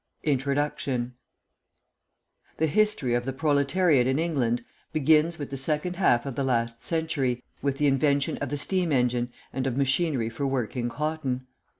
INTRODUCTION 0.23 1.13
The 2.57 2.65
history 2.65 3.13
of 3.13 3.23
the 3.25 3.33
proletariat 3.33 4.07
in 4.07 4.17
England 4.17 4.65
begins 4.91 5.37
with 5.37 5.51
the 5.51 5.57
second 5.57 5.97
half 5.97 6.25
of 6.25 6.33
the 6.33 6.43
last 6.43 6.81
century, 6.83 7.43
with 7.61 7.77
the 7.77 7.85
invention 7.85 8.39
of 8.39 8.49
the 8.49 8.57
steam 8.57 8.91
engine 8.91 9.31
and 9.53 9.67
of 9.67 9.77
machinery 9.77 10.31
for 10.31 10.47
working 10.47 10.89
cotton. 10.89 11.45